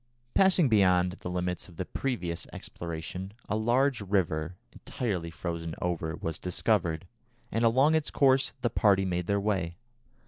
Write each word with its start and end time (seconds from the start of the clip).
Passing 0.33 0.67
beyond 0.67 1.17
the 1.19 1.29
limits 1.29 1.69
of 1.69 1.75
the 1.77 1.85
previous 1.85 2.47
exploration, 2.51 3.33
a 3.47 3.55
large 3.55 4.01
river, 4.01 4.55
entirely 4.71 5.29
frozen 5.29 5.75
over, 5.79 6.15
was 6.15 6.39
discovered, 6.39 7.05
and 7.51 7.63
along 7.63 7.93
its 7.93 8.09
course 8.09 8.51
the 8.61 8.71
party 8.71 9.05
made 9.05 9.27
their 9.27 9.39
way. 9.39 9.77